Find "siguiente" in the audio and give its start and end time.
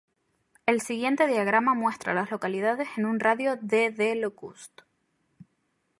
0.81-1.27